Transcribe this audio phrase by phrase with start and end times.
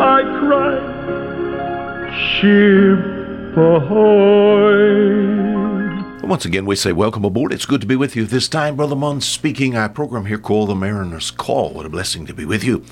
[0.00, 0.94] I cried,
[2.40, 2.98] Ship
[3.56, 5.34] ahoy!
[6.26, 7.52] Once again, we say welcome aboard.
[7.52, 8.76] It's good to be with you this time.
[8.76, 9.76] Brother Munn speaking.
[9.76, 11.74] Our program here called The Mariner's Call.
[11.74, 12.82] What a blessing to be with you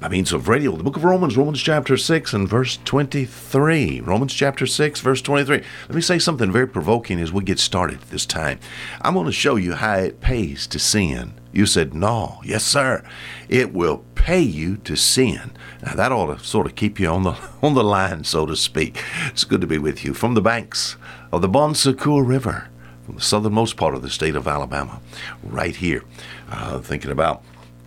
[0.00, 0.74] by means of radio.
[0.74, 4.00] The book of Romans, Romans chapter 6 and verse 23.
[4.00, 5.62] Romans chapter 6, verse 23.
[5.88, 8.58] Let me say something very provoking as we get started this time.
[9.02, 11.34] I'm going to show you how it pays to sin.
[11.52, 12.40] You said, no.
[12.44, 13.04] Yes, sir.
[13.48, 15.52] It will pay you to sin.
[15.82, 18.54] Now, that ought to sort of keep you on the, on the line, so to
[18.54, 19.02] speak.
[19.26, 20.96] It's good to be with you from the banks
[21.32, 22.68] of the Bon Secour River
[23.04, 25.00] from the southernmost part of the state of Alabama,
[25.42, 26.04] right here.
[26.50, 27.42] Uh, thinking about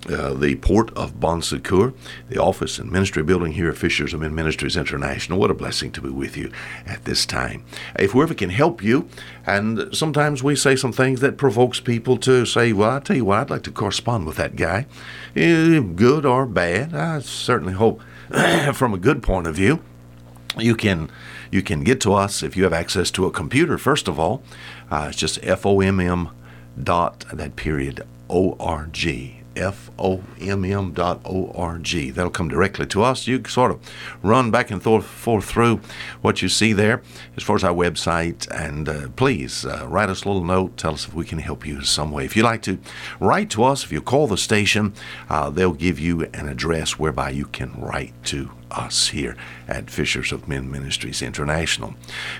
[0.09, 1.93] uh, the port of Bon Secour,
[2.29, 5.39] the office and ministry building here at Fishers of Men Ministries International.
[5.39, 6.51] What a blessing to be with you
[6.85, 7.65] at this time.
[7.97, 9.07] If we ever can help you,
[9.45, 13.25] and sometimes we say some things that provokes people to say, well, I tell you
[13.25, 14.85] what, I'd like to correspond with that guy,
[15.35, 16.93] eh, good or bad.
[16.93, 18.01] I certainly hope
[18.73, 19.81] from a good point of view
[20.57, 21.09] you can
[21.51, 24.43] you can get to us if you have access to a computer first of all
[24.91, 26.31] uh, it's just fomm
[26.81, 29.42] dot that period org fomm dot
[30.85, 33.79] org that'll come directly to us you sort of
[34.21, 35.05] run back and forth
[35.43, 35.79] through
[36.21, 37.01] what you see there
[37.37, 40.93] as far as our website and uh, please uh, write us a little note tell
[40.93, 42.77] us if we can help you in some way if you'd like to
[43.19, 44.93] write to us if you call the station
[45.29, 49.35] uh, they'll give you an address whereby you can write to us here
[49.67, 51.93] at Fishers of Men Ministries International.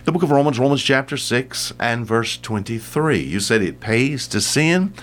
[0.05, 3.19] The book of Romans, Romans chapter 6 and verse 23.
[3.19, 4.93] You said it pays to sin?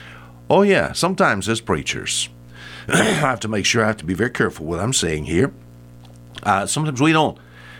[0.50, 2.28] Oh, yeah, sometimes as preachers.
[2.88, 5.54] I have to make sure I have to be very careful what I'm saying here.
[6.42, 7.38] Uh, sometimes we don't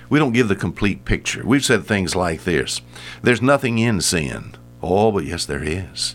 [0.08, 1.42] we don't give the complete picture.
[1.44, 2.80] We've said things like this
[3.22, 4.54] There's nothing in sin.
[4.80, 6.14] Oh, but yes, there is.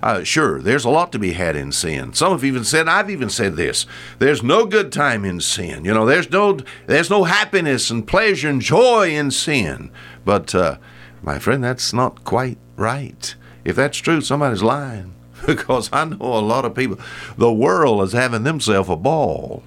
[0.00, 2.12] Uh, sure, there's a lot to be had in sin.
[2.12, 3.84] Some have even said, I've even said this:
[4.20, 5.84] there's no good time in sin.
[5.84, 9.90] You know, there's no there's no happiness and pleasure and joy in sin.
[10.24, 10.78] But uh,
[11.20, 13.34] my friend, that's not quite right.
[13.64, 15.15] If that's true, somebody's lying.
[15.46, 16.98] Because I know a lot of people,
[17.38, 19.62] the world is having themselves a ball.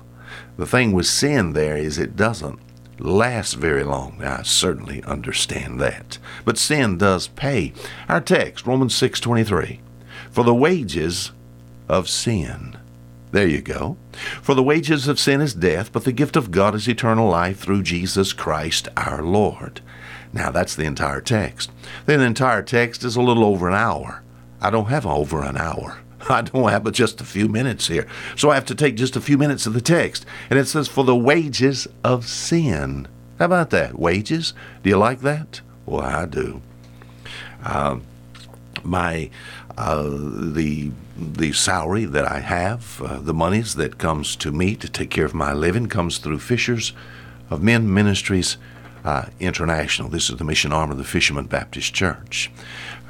[0.58, 2.60] The thing with sin there is it doesn't
[3.00, 4.22] last very long.
[4.24, 6.18] I certainly understand that.
[6.44, 7.74] But sin does pay.
[8.10, 9.80] Our text, Romans 6:23
[10.32, 11.32] for the wages
[11.88, 12.78] of sin.
[13.32, 13.98] There you go.
[14.42, 17.60] For the wages of sin is death, but the gift of God is eternal life
[17.60, 19.82] through Jesus Christ our Lord.
[20.34, 21.72] Now that's the entire text.
[22.06, 24.24] Then the entire text is a little over an hour.
[24.62, 26.00] I don't have over an hour.
[26.30, 28.08] I don't have but just a few minutes here.
[28.36, 30.26] So I have to take just a few minutes of the text.
[30.50, 33.08] And it says, For the wages of sin.
[33.38, 33.98] How about that?
[33.98, 34.54] Wages?
[34.84, 35.62] Do you like that?
[35.86, 36.62] Well, I do.
[37.64, 38.04] Um,
[38.84, 39.30] my
[39.78, 44.90] uh, the the salary that I have, uh, the monies that comes to me to
[44.90, 46.94] take care of my living, comes through Fishers
[47.50, 48.58] of Men Ministries
[49.04, 50.10] uh, International.
[50.10, 52.52] This is the mission arm of the Fisherman Baptist Church.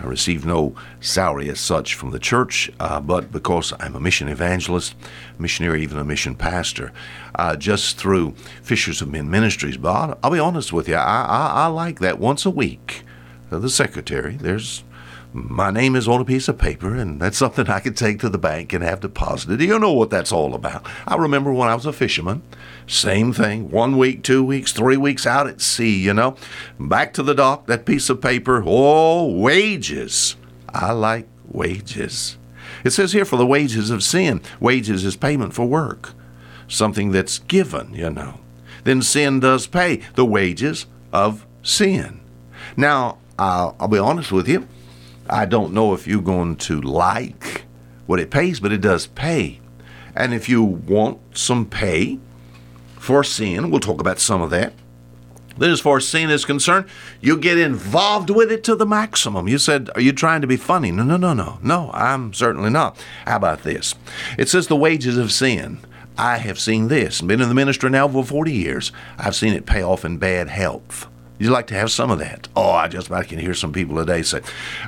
[0.02, 4.30] I receive no salary as such from the church, uh, but because I'm a mission
[4.30, 4.96] evangelist,
[5.38, 6.94] missionary, even a mission pastor,
[7.36, 9.78] uh, just through Fishers of Men Ministries.
[9.78, 13.04] But I'll, I'll be honest with you, I, I, I like that once a week.
[13.52, 14.84] Uh, the secretary, there's
[15.34, 18.30] my name is on a piece of paper, and that's something I can take to
[18.30, 19.62] the bank and have deposited.
[19.62, 20.86] You know what that's all about.
[21.08, 22.42] I remember when I was a fisherman,
[22.88, 23.70] same thing.
[23.70, 26.36] One week, two weeks, three weeks out at sea, you know.
[26.80, 28.64] Back to the dock, that piece of paper.
[28.66, 30.36] Oh, wages.
[30.74, 32.38] I like wages.
[32.84, 34.42] It says here for the wages of sin.
[34.60, 36.14] Wages is payment for work,
[36.68, 38.40] something that's given, you know.
[38.84, 42.22] Then sin does pay the wages of sin.
[42.78, 44.68] Now, I'll, I'll be honest with you.
[45.30, 47.66] I don't know if you're going to like
[48.06, 49.60] what it pays, but it does pay.
[50.16, 52.20] And if you want some pay
[52.98, 54.74] for sin, we'll talk about some of that.
[55.58, 56.86] Then, as far as sin is concerned,
[57.20, 59.50] you get involved with it to the maximum.
[59.50, 60.90] You said, Are you trying to be funny?
[60.90, 61.60] No, no, no, no.
[61.62, 62.98] No, I'm certainly not.
[63.26, 63.94] How about this?
[64.38, 65.80] It says the wages of sin.
[66.18, 68.92] I have seen this, been in the ministry now for 40 years.
[69.18, 71.08] I've seen it pay off in bad health.
[71.40, 72.50] You'd like to have some of that.
[72.54, 74.42] Oh, I just about can hear some people today say,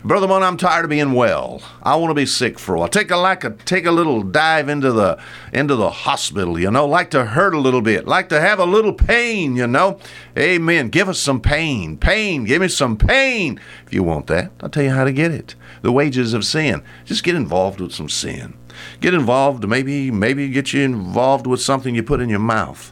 [0.03, 1.61] Brother Munn, I'm tired of being well.
[1.81, 2.89] I want to be sick for a while.
[2.89, 5.17] Take a like a take a little dive into the
[5.53, 8.65] into the hospital, you know, like to hurt a little bit, like to have a
[8.65, 9.97] little pain, you know.
[10.37, 10.89] Amen.
[10.89, 11.97] Give us some pain.
[11.97, 12.43] Pain.
[12.43, 13.57] Give me some pain.
[13.85, 15.55] If you want that, I'll tell you how to get it.
[15.83, 16.83] The wages of sin.
[17.05, 18.57] Just get involved with some sin.
[18.99, 22.91] Get involved, maybe maybe get you involved with something you put in your mouth.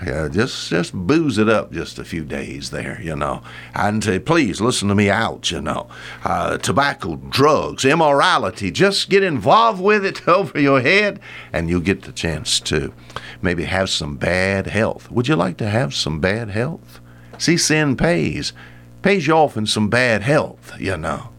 [0.00, 3.42] Uh, just just booze it up just a few days there, you know.
[3.74, 5.88] And uh, please listen to me out, you know.
[6.22, 11.18] Uh, tobacco, drugs, immorality, just get involved with it over your head,
[11.50, 12.92] and you'll get the chance to
[13.40, 15.10] maybe have some bad health.
[15.10, 17.00] Would you like to have some bad health?
[17.38, 18.52] See, sin pays,
[19.00, 21.30] pays you off in some bad health, you know.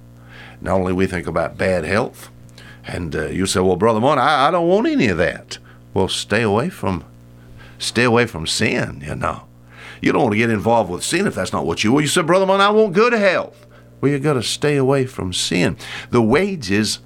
[0.61, 2.31] Not only we think about bad health,
[2.85, 5.59] and uh, you say, well, Brother Munn, I, I don't want any of that.
[5.93, 7.03] Well, stay away from
[7.77, 9.43] stay away from sin, you know.
[10.01, 12.03] You don't want to get involved with sin if that's not what you want.
[12.03, 13.65] You said, Brother Munn, I want good health.
[13.99, 15.77] Well, you got to stay away from sin.
[16.11, 16.99] The wages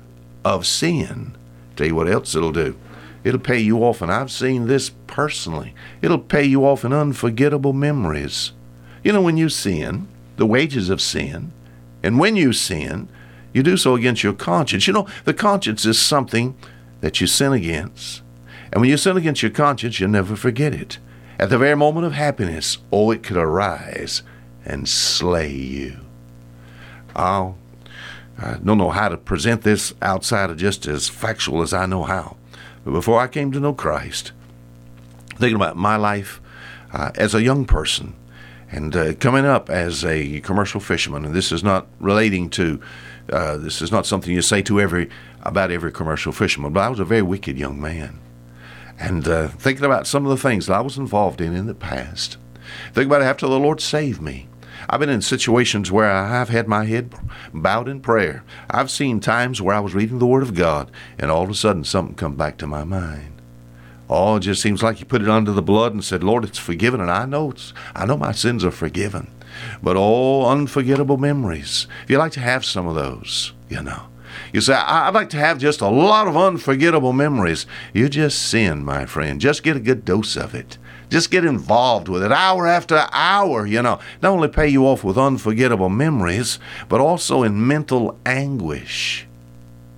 [0.44, 1.38] of sin,
[1.76, 2.78] tell you what else it'll do.
[3.24, 5.74] It'll pay you off, and I've seen this personally.
[6.02, 8.52] It'll pay you off in unforgettable memories.
[9.04, 10.08] You know, when you sin,
[10.38, 11.54] the wages of sin,
[12.04, 13.08] and when you sin,
[13.54, 14.88] you do so against your conscience.
[14.88, 16.58] You know, the conscience is something
[17.02, 18.22] that you sin against
[18.72, 20.98] and when you sin against your conscience, you'll never forget it.
[21.38, 24.24] At the very moment of happiness, oh, it could arise
[24.64, 25.98] and slay you.
[27.16, 27.58] I'll,
[28.38, 32.04] I don't know how to present this outside of just as factual as I know
[32.04, 32.38] how.
[32.86, 34.32] But before I came to know Christ,
[35.36, 36.40] thinking about my life
[36.94, 38.14] uh, as a young person
[38.72, 42.80] and uh, coming up as a commercial fisherman, and this is not relating to,
[43.34, 45.10] uh, this is not something you say to every
[45.42, 48.20] about every commercial fisherman, but I was a very wicked young man
[49.02, 51.74] and uh, thinking about some of the things that I was involved in in the
[51.74, 52.38] past.
[52.94, 54.48] Think about it after the Lord saved me.
[54.88, 57.14] I've been in situations where I have had my head
[57.54, 58.44] bowed in prayer.
[58.70, 61.56] I've seen times where I was reading the Word of God, and all of a
[61.56, 63.42] sudden something come back to my mind.
[64.10, 66.60] Oh, it just seems like you put it under the blood and said, "Lord, it's
[66.60, 69.32] forgiven," and I know it's, I know my sins are forgiven.
[69.82, 71.88] But oh, unforgettable memories.
[72.04, 74.04] If you like to have some of those, you know,
[74.54, 77.66] you say, I'd like to have just a lot of unforgettable memories.
[77.94, 79.40] You just sin, my friend.
[79.40, 80.78] Just get a good dose of it.
[81.10, 84.00] Just get involved with it hour after hour, you know.
[84.22, 86.58] Not only pay you off with unforgettable memories,
[86.88, 89.28] but also in mental anguish.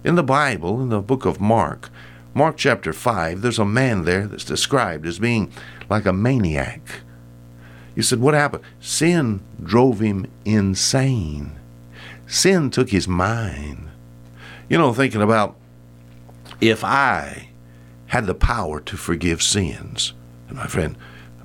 [0.03, 1.89] In the Bible, in the book of Mark,
[2.33, 5.51] Mark chapter 5, there's a man there that's described as being
[5.87, 6.81] like a maniac.
[7.95, 8.63] You said, What happened?
[8.79, 11.59] Sin drove him insane.
[12.25, 13.89] Sin took his mind.
[14.69, 15.55] You know, thinking about
[16.61, 17.49] if I
[18.07, 20.13] had the power to forgive sins,
[20.47, 20.97] and my friend,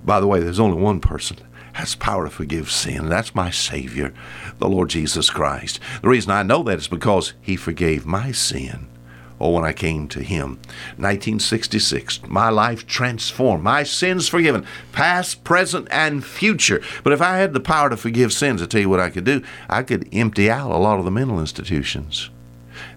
[0.05, 1.39] by the way, there's only one person
[1.79, 3.09] has power to forgive sin.
[3.09, 4.13] That's my Savior,
[4.59, 5.79] the Lord Jesus Christ.
[6.03, 8.89] The reason I know that is because He forgave my sin.
[9.41, 10.59] Oh, when I came to Him,
[10.97, 16.83] 1966, my life transformed, my sins forgiven, past, present, and future.
[17.05, 19.25] But if I had the power to forgive sins, I tell you what I could
[19.25, 19.43] do.
[19.69, 22.31] I could empty out a lot of the mental institutions.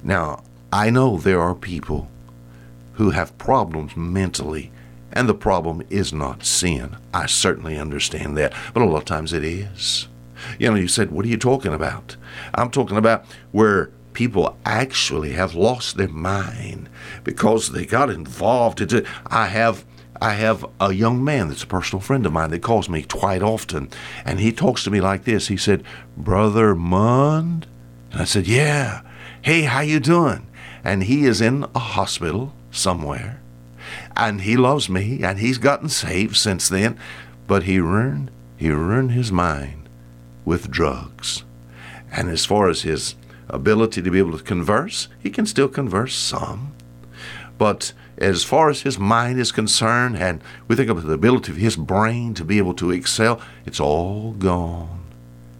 [0.04, 2.10] Now, I know there are people
[2.94, 4.72] who have problems mentally,
[5.12, 6.98] and the problem is not sin.
[7.13, 10.08] I certainly understand that, but a lot of times it is.
[10.60, 12.15] You know, you said, What are you talking about?
[12.53, 16.89] I'm talking about where people actually have lost their mind
[17.24, 18.82] because they got involved.
[18.82, 19.86] Into, I have.
[20.24, 23.41] I have a young man that's a personal friend of mine that calls me quite
[23.41, 23.89] often,
[24.24, 25.48] and he talks to me like this.
[25.48, 25.84] He said,
[26.15, 27.65] "Brother Mund,"
[28.12, 29.01] and I said, "Yeah."
[29.41, 30.48] Hey, how you doing?
[30.83, 33.41] And he is in a hospital somewhere.
[34.15, 36.98] And he loves me and he's gotten saved since then.
[37.48, 38.31] But he ruined
[38.62, 39.89] he ruined his mind
[40.45, 41.43] with drugs.
[42.12, 43.15] And as far as his
[43.50, 46.74] ability to be able to converse, he can still converse some.
[47.57, 51.57] But as far as his mind is concerned, and we think of the ability of
[51.57, 55.05] his brain to be able to excel, it's all gone.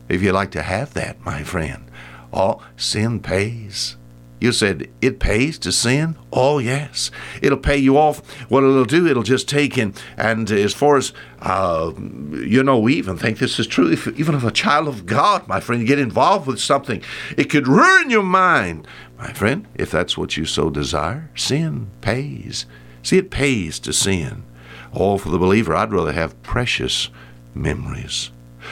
[0.08, 1.90] If you like to have that, my friend,
[2.34, 3.98] Oh, sin pays.
[4.42, 6.16] You said it pays to sin?
[6.34, 7.12] Oh, yes.
[7.44, 8.28] It'll pay you off.
[8.50, 9.94] What it'll do, it'll just take in.
[10.18, 13.92] And as far as, uh, you know, we even think this is true.
[13.92, 17.04] If, even if a child of God, my friend, get involved with something,
[17.38, 18.88] it could ruin your mind.
[19.20, 22.66] My friend, if that's what you so desire, sin pays.
[23.04, 24.44] See, it pays to sin.
[24.92, 27.10] Oh, for the believer, I'd rather have precious
[27.54, 28.32] memories.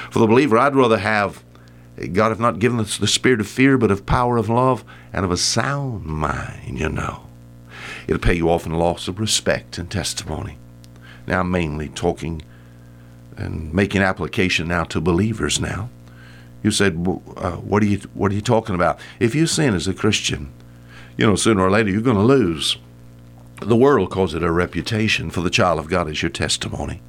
[0.10, 1.44] For the believer, I'd rather have
[2.08, 5.26] God hath not given us the spirit of fear, but of power of love and
[5.26, 7.28] of a sound mind, you know.
[8.08, 10.58] It'll pay you off in loss of respect and testimony.
[11.28, 12.42] Now, I'm mainly talking
[13.38, 15.90] and making application now to believers now.
[16.64, 16.94] You said,
[17.38, 19.00] uh, what, are you, what are you talking about?
[19.20, 20.52] If you sin as a Christian,
[21.18, 22.78] you know, sooner or later you're going to lose.
[23.62, 27.02] The world calls it a reputation for the child of God is your testimony.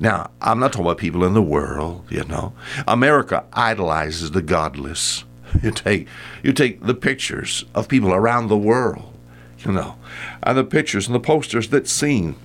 [0.00, 2.54] Now, I'm not talking about people in the world, you know.
[2.88, 5.24] America idolizes the godless.
[5.64, 6.06] You take
[6.44, 9.12] you take the pictures of people around the world,
[9.58, 9.96] you know,
[10.44, 12.36] and the pictures and the posters that seen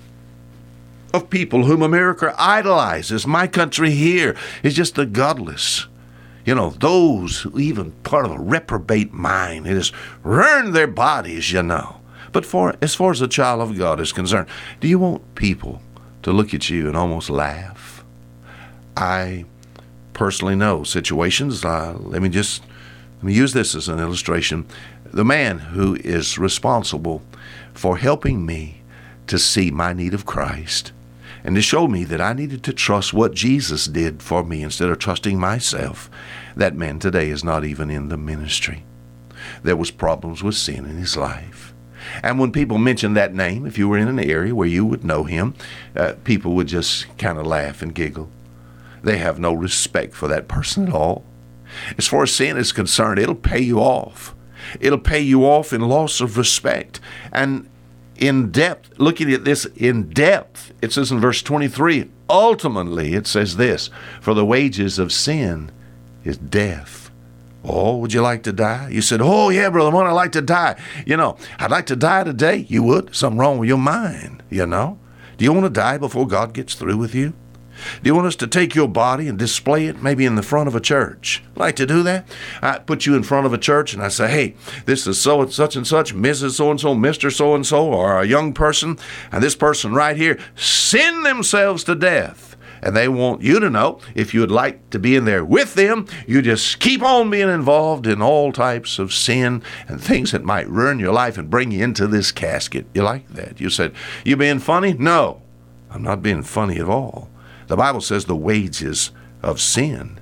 [1.14, 3.28] of people whom America idolizes.
[3.28, 5.86] My country here is just the godless.
[6.46, 9.92] You know, those who even part of a reprobate mind, it has
[10.24, 11.98] ruined their bodies, you know.
[12.32, 14.48] But for as far as a child of God is concerned,
[14.80, 15.80] do you want people
[16.26, 18.04] to look at you and almost laugh?
[18.98, 19.46] I
[20.14, 21.64] personally know situations.
[21.64, 22.64] Uh, let me just
[23.18, 24.66] let me use this as an illustration.
[25.06, 27.22] The man who is responsible
[27.76, 28.82] for helping me
[29.28, 30.94] to see my need of Christ
[31.44, 34.90] and to show me that I needed to trust what Jesus did for me instead
[34.90, 36.10] of trusting myself.
[36.56, 38.84] That man today is not even in the ministry.
[39.62, 41.75] There was problems with sin in his life.
[42.24, 45.04] And when people mention that name, if you were in an area where you would
[45.04, 45.54] know him,
[45.96, 48.30] uh, people would just kind of laugh and giggle.
[49.04, 51.24] They have no respect for that person at all.
[51.98, 54.34] As far as sin is concerned, it'll pay you off.
[54.80, 57.00] It'll pay you off in loss of respect.
[57.32, 57.70] And
[58.18, 63.58] in depth, looking at this in depth, it says in verse 23 ultimately, it says
[63.58, 63.90] this
[64.22, 65.72] For the wages of sin
[66.24, 67.05] is death.
[67.68, 68.90] Oh, would you like to die?
[68.90, 70.80] You said, Oh, yeah, Brother Munn, I'd like to die.
[71.06, 72.66] You know, I'd like to die today.
[72.70, 73.16] You would?
[73.16, 75.00] Something wrong with your mind, you know?
[75.38, 77.34] Do you want to die before God gets through with you?
[78.02, 80.68] Do you want us to take your body and display it maybe in the front
[80.68, 81.44] of a church?
[81.56, 82.28] Like to do that?
[82.62, 84.56] I put you in front of a church and I say, hey,
[84.86, 86.52] this is so and such and such, Mrs.
[86.52, 87.32] So and so, Mr.
[87.32, 88.98] So and so, or a young person,
[89.32, 92.55] and this person right here sin themselves to death.
[92.82, 95.74] And they want you to know if you would like to be in there with
[95.76, 100.44] them, you just keep on being involved in all types of sin and things that
[100.44, 102.86] might ruin your life and bring you into this casket.
[102.94, 103.60] You like that?
[103.60, 104.94] You said, You being funny?
[104.94, 105.42] No,
[105.90, 107.30] I'm not being funny at all.
[107.68, 110.20] The Bible says the wages of sin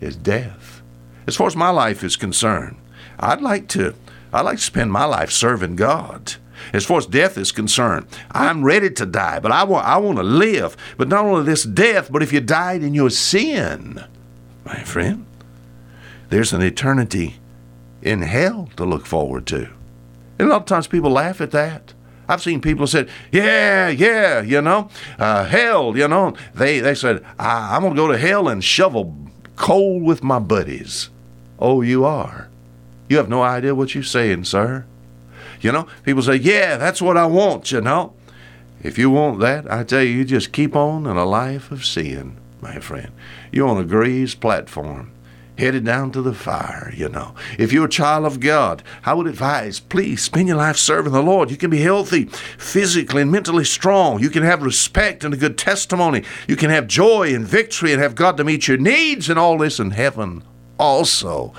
[0.00, 0.82] is death.
[1.26, 2.76] As far as my life is concerned,
[3.18, 3.94] I'd like to
[4.32, 6.34] I'd like to spend my life serving God.
[6.72, 10.18] As far as death is concerned, I'm ready to die, but I want I want
[10.18, 10.76] to live.
[10.96, 14.04] But not only this death, but if you died in your sin,
[14.64, 15.26] my friend,
[16.28, 17.36] there's an eternity
[18.02, 19.68] in hell to look forward to.
[20.38, 21.92] And a lot of times people laugh at that.
[22.28, 24.88] I've seen people said, "Yeah, yeah, you know,
[25.18, 29.16] uh, hell, you know." They they said, "I'm gonna go to hell and shovel
[29.56, 31.10] coal with my buddies."
[31.58, 32.48] Oh, you are.
[33.08, 34.86] You have no idea what you're saying, sir.
[35.60, 38.12] You know, people say, "Yeah, that's what I want," you know.
[38.82, 41.84] If you want that, I tell you, you just keep on in a life of
[41.84, 43.10] sin, my friend.
[43.52, 45.12] You're on a greased platform
[45.60, 47.34] headed down to the fire, you know.
[47.58, 51.22] If you're a child of God, I would advise, please spend your life serving the
[51.22, 51.50] Lord.
[51.50, 54.20] You can be healthy, physically and mentally strong.
[54.20, 56.24] You can have respect and a good testimony.
[56.48, 59.58] You can have joy and victory and have God to meet your needs and all
[59.58, 60.42] this in heaven
[60.78, 61.52] also.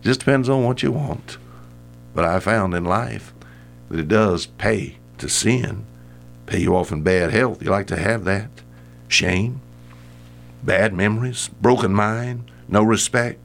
[0.00, 1.36] Just depends on what you want.
[2.14, 3.32] But I found in life
[3.98, 5.84] it does pay to sin,
[6.46, 7.62] pay you off in bad health.
[7.62, 8.50] You like to have that.
[9.08, 9.60] Shame,
[10.62, 13.40] bad memories, broken mind, no respect,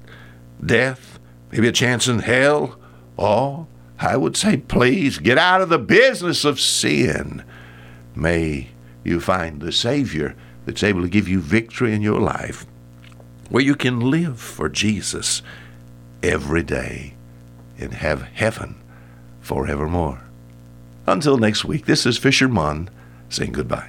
[0.66, 1.20] death,
[1.52, 2.80] maybe a chance in hell,
[3.18, 3.68] or
[4.00, 7.44] I would say, please get out of the business of sin.
[8.16, 8.70] May
[9.04, 10.36] you find the Savior
[10.66, 12.66] that's able to give you victory in your life,
[13.50, 15.42] where you can live for Jesus
[16.22, 17.16] every day
[17.78, 18.76] and have heaven
[19.42, 20.27] forevermore.
[21.08, 22.90] Until next week, this is Fisher Munn
[23.30, 23.86] saying goodbye.